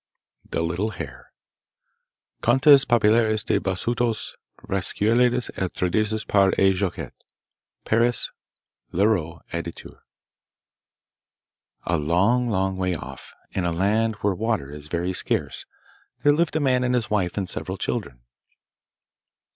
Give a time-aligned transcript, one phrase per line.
[0.49, 1.31] The Little Hare
[2.41, 4.33] Contes populaires des Bassoutos.
[4.67, 6.73] Recueillis et traduits par E.
[6.73, 7.11] Jacottet.
[7.85, 8.31] Paris:
[8.91, 9.99] Leroux, Editeur.
[11.85, 15.67] A long, long way off, in a land where water is very scarce,
[16.23, 18.21] there lived a man and his wife and several children.